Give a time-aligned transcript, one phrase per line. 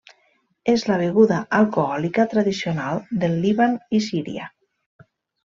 [0.71, 4.49] És la beguda alcohòlica tradicional del Líban i Síria.